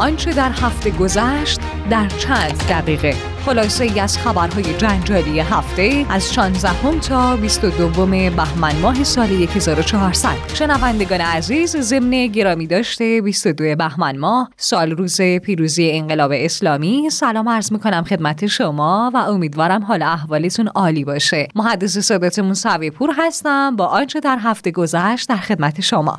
[0.00, 3.14] آنچه در هفته گذشت در چند دقیقه.
[3.46, 11.20] خلاصه ای از خبرهای جنجالی هفته از 16 تا 22 بهمن ماه سال 1400 شنوندگان
[11.20, 17.10] عزیز ضمن گرامی داشته 22 بهمن ماه سال روز پیروزی انقلاب اسلامی.
[17.10, 21.48] سلام عرض می‌کنم خدمت شما و امیدوارم حال احوالتون عالی باشه.
[21.54, 26.18] محدث صداتمون سوی پور هستم با آنچه در هفته گذشت در خدمت شما.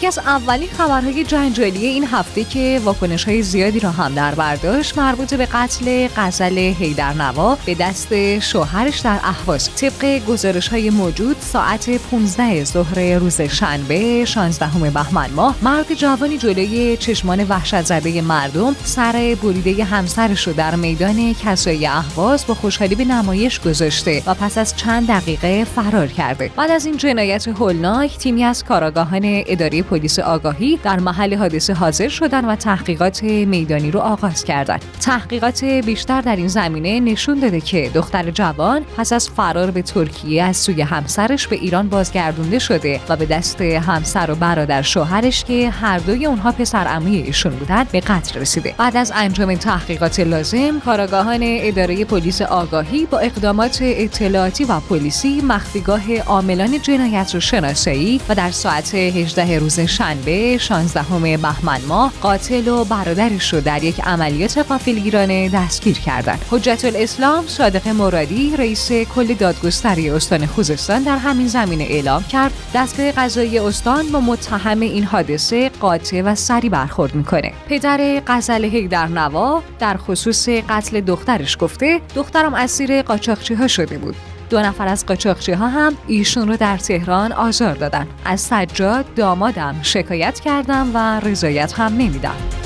[0.00, 4.98] یکی از اولین خبرهای جنجالی این هفته که واکنش های زیادی را هم در برداشت
[4.98, 9.74] مربوط به قتل غزل هیدر نوا به دست شوهرش در اهواز.
[9.74, 16.96] طبق گزارش های موجود ساعت 15 ظهر روز شنبه 16 بهمن ماه مرد جوانی جلوی
[16.96, 23.04] چشمان وحشت زده مردم سر بریده همسرش رو در میدان کسای اهواز با خوشحالی به
[23.04, 26.50] نمایش گذاشته و پس از چند دقیقه فرار کرده.
[26.56, 32.08] بعد از این جنایت هولناک تیمی از کاراگاهان اداری پلیس آگاهی در محل حادثه حاضر
[32.08, 34.84] شدن و تحقیقات میدانی رو آغاز کردند.
[35.00, 40.42] تحقیقات بیشتر در این زمینه نشون داده که دختر جوان پس از فرار به ترکیه
[40.42, 45.70] از سوی همسرش به ایران بازگردونده شده و به دست همسر و برادر شوهرش که
[45.70, 48.74] هر دوی اونها پسر عموی ایشون بودند به قتل رسیده.
[48.78, 56.18] بعد از انجام تحقیقات لازم، کاراگاهان اداره پلیس آگاهی با اقدامات اطلاعاتی و پلیسی مخفیگاه
[56.18, 62.84] عاملان جنایت رو شناسایی و در ساعت 18 روز شنبه 16 بهمن ماه قاتل و
[62.84, 66.44] برادرش رو در یک عملیات قافلگیرانه دستگیر کردند.
[66.50, 73.12] حجت الاسلام صادق مرادی رئیس کل دادگستری استان خوزستان در همین زمینه اعلام کرد دستگاه
[73.12, 77.52] قضایی استان با متهم این حادثه قاطع و سری برخورد می‌کنه.
[77.68, 84.16] پدر غزل در نوا در خصوص قتل دخترش گفته دخترم اسیر قاچاقچی ها شده بود
[84.50, 88.06] دو نفر از قاچاقچی ها هم ایشون رو در تهران آزار دادن.
[88.24, 92.59] از سجاد دامادم شکایت کردم و رضایت هم نمیدم.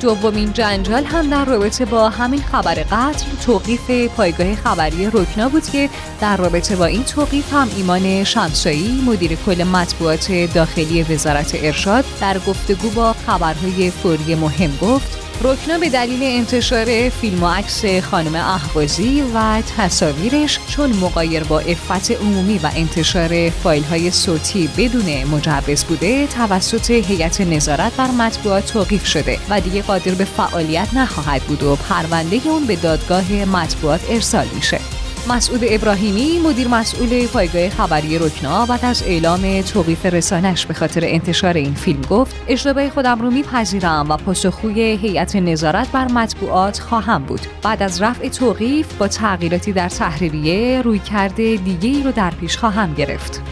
[0.00, 5.88] دومین جنجال هم در رابطه با همین خبر قتل توقیف پایگاه خبری رکنا بود که
[6.20, 12.38] در رابطه با این توقیف هم ایمان شمسایی مدیر کل مطبوعات داخلی وزارت ارشاد در
[12.38, 19.22] گفتگو با خبرهای فوری مهم گفت رکنا به دلیل انتشار فیلم و عکس خانم احوازی
[19.34, 26.26] و تصاویرش چون مقایر با افت عمومی و انتشار فایل های صوتی بدون مجوز بوده
[26.26, 31.76] توسط هیئت نظارت بر مطبوعات توقیف شده و دیگه قادر به فعالیت نخواهد بود و
[31.76, 34.99] پرونده اون به دادگاه مطبوعات ارسال میشه.
[35.28, 41.54] مسعود ابراهیمی مدیر مسئول پایگاه خبری رکنا بعد از اعلام توقیف رسانش به خاطر انتشار
[41.54, 47.40] این فیلم گفت اشتباه خودم رو میپذیرم و پاسخگوی هیئت نظارت بر مطبوعات خواهم بود.
[47.62, 52.56] بعد از رفع توقیف با تغییراتی در تحریریه روی کرده دیگه ای رو در پیش
[52.56, 53.42] خواهم گرفت.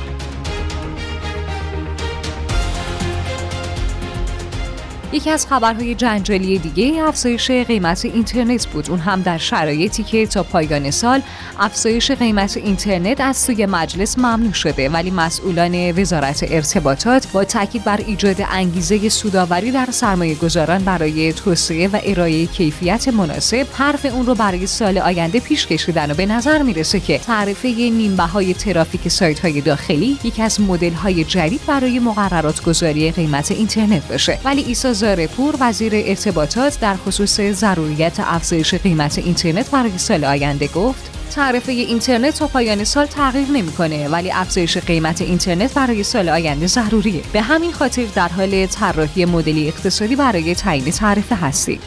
[5.12, 8.90] یکی از خبرهای جنجالی دیگه افزایش قیمت اینترنت بود.
[8.90, 11.20] اون هم در شرایطی که تا پایان سال
[11.58, 14.88] افزایش قیمت اینترنت از سوی مجلس ممنوع شده.
[14.88, 21.88] ولی مسئولان وزارت ارتباطات با تاکید بر ایجاد انگیزه سوداوری در سرمایه گذاران برای توسعه
[21.88, 26.62] و ارائه کیفیت مناسب حرف اون رو برای سال آینده پیش کشیدن و به نظر
[26.62, 31.98] می‌رسه که تعرفه نیمه های ترافیک سایت های داخلی یکی از مدل های جدید برای
[31.98, 34.38] مقررات گذاری قیمت اینترنت باشه.
[34.44, 41.10] ولی ایسا زارپور وزیر ارتباطات در خصوص ضروریت افزایش قیمت اینترنت برای سال آینده گفت
[41.34, 47.22] تعرفه اینترنت تا پایان سال تغییر نمی‌کنه ولی افزایش قیمت اینترنت برای سال آینده ضروریه.
[47.32, 51.80] به همین خاطر در حال طراحی مدلی اقتصادی برای تعیین تعرفه هستیم.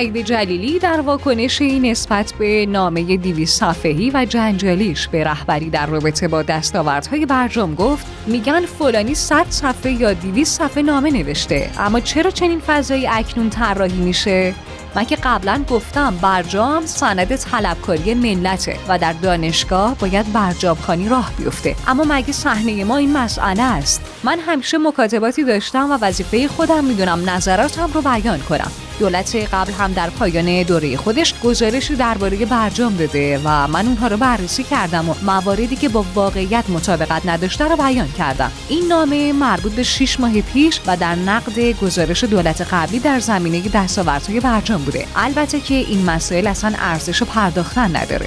[0.00, 6.28] سعید جلیلی در واکنشی نسبت به نامه دیویس صفحه‌ای و جنجالیش به رهبری در رابطه
[6.28, 11.70] با دستاوردهای برجام گفت میگن فلانی 100 صفحه یا 200 صفحه نامه نوشته.
[11.78, 14.54] اما چرا چنین فضایی اکنون طراحی میشه؟
[14.94, 21.32] من که قبلا گفتم برجام سند طلبکاری ملته و در دانشگاه باید برجام خانی راه
[21.38, 21.76] بیفته.
[21.86, 27.30] اما مگه صحنه ما این مسئله است؟ من همیشه مکاتباتی داشتم و وظیفه خودم می‌دونم
[27.30, 28.70] نظراتم رو بیان کنم.
[29.00, 34.16] دولت قبل هم در پایان دوره خودش گزارشی درباره برجام داده و من اونها رو
[34.16, 38.52] بررسی کردم و مواردی که با واقعیت مطابقت نداشته رو بیان کردم.
[38.68, 43.68] این نامه مربوط به 6 ماه پیش و در نقد گزارش دولت قبلی در زمینه
[43.68, 45.06] دستاوردهای برجام بوده.
[45.16, 48.26] البته که این مسائل اصلا ارزش پرداختن نداره.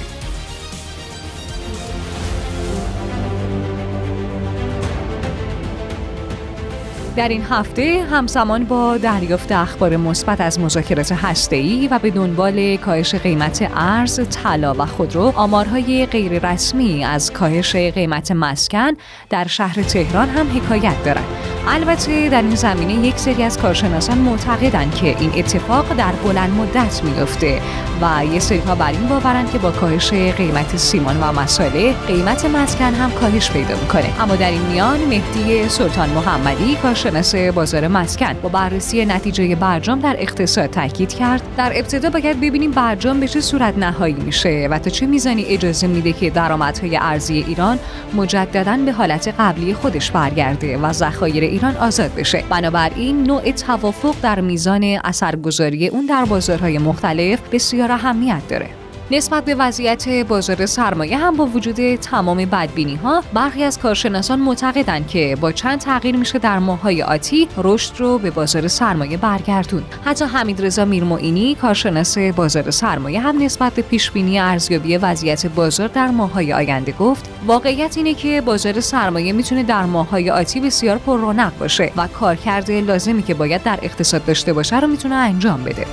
[7.16, 13.14] در این هفته همزمان با دریافت اخبار مثبت از مذاکرات هسته‌ای و به دنبال کاهش
[13.14, 18.90] قیمت ارز، طلا و خودرو، آمارهای غیررسمی از کاهش قیمت مسکن
[19.30, 21.24] در شهر تهران هم حکایت دارند.
[21.68, 27.04] البته در این زمینه یک سری از کارشناسان معتقدند که این اتفاق در بلند مدت
[27.04, 27.60] میفته
[28.00, 32.44] و یه سری ها بر این باورند که با کاهش قیمت سیمان و مساله قیمت
[32.44, 38.32] مسکن هم کاهش پیدا می‌کنه اما در این میان مهدی سلطان محمدی کارشناس بازار مسکن
[38.42, 41.42] با بررسی نتیجه برجام در اقتصاد تاکید کرد.
[41.56, 45.86] در ابتدا باید ببینیم برجام به چه صورت نهایی میشه و تا چه میزانی اجازه
[45.86, 47.78] میده که درآمدهای ارزی ایران
[48.14, 52.44] مجددا به حالت قبلی خودش برگرده و ذخایر ایران آزاد بشه.
[52.50, 58.83] بنابراین نوع توافق در میزان اثرگذاری اون در بازارهای مختلف بسیار اهمیت داره.
[59.14, 65.08] نسبت به وضعیت بازار سرمایه هم با وجود تمام بدبینی ها برخی از کارشناسان معتقدند
[65.08, 70.24] که با چند تغییر میشه در ماهای آتی رشد رو به بازار سرمایه برگردون حتی
[70.24, 76.08] حمید رضا میرموینی کارشناس بازار سرمایه هم نسبت به پیش بینی ارزیابی وضعیت بازار در
[76.08, 81.58] ماهای آینده گفت واقعیت اینه که بازار سرمایه می‌تونه در ماهای آتی بسیار پر رونق
[81.58, 85.86] باشه و کارکرد لازمی که باید در اقتصاد داشته باشه رو می‌تونه انجام بده.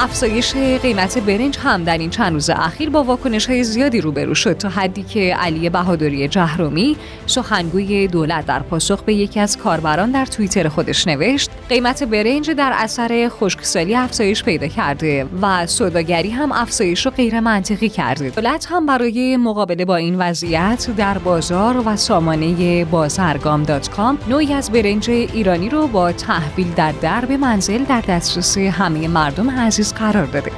[0.00, 4.52] افزایش قیمت برنج هم در این چند روز اخیر با واکنش های زیادی روبرو شد
[4.52, 6.96] تا حدی که علی بهادری جهرومی
[7.26, 12.72] سخنگوی دولت در پاسخ به یکی از کاربران در توییتر خودش نوشت قیمت برنج در
[12.74, 18.30] اثر خشکسالی افزایش پیدا کرده و سوداگری هم افزایش رو غیر منطقی کرده.
[18.30, 24.54] دولت هم برای مقابله با این وضعیت در بازار و سامانه بازرگام دات کام نوعی
[24.54, 30.26] از برنج ایرانی رو با تحویل در درب منزل در دسترس همه مردم عزیز قرار
[30.26, 30.52] داده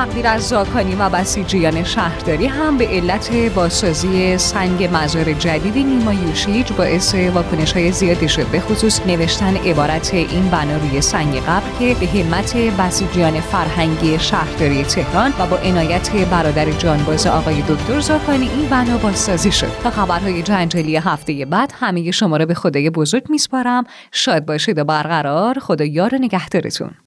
[0.00, 6.72] تقدیر از زاکانی و بسیجیان شهرداری هم به علت بازسازی سنگ مزار جدید نیما یوشیج
[6.72, 8.46] باعث واکنش های زیادی شد.
[8.46, 14.84] به خصوص نوشتن عبارت این بنا روی سنگ قبر که به همت بسیجیان فرهنگی شهرداری
[14.84, 19.72] تهران و با عنایت برادر جانباز آقای دکتر زاکانی این بنا بازسازی شد.
[19.82, 23.84] تا خبرهای جنجالی هفته بعد همه شما را به خدای بزرگ میسپارم.
[24.12, 25.58] شاد باشید و برقرار.
[25.58, 26.90] خدا یار نگهدارتون.